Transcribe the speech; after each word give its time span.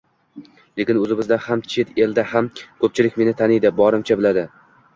Lekin 0.79 0.99
oʻzimizda 1.01 1.37
ham, 1.49 1.61
chet 1.75 1.93
elda 2.07 2.25
ham 2.33 2.49
koʻpchilik 2.63 3.23
meni 3.23 3.37
taniydi, 3.45 3.77
borimcha 3.85 4.21
biladi. 4.23 4.51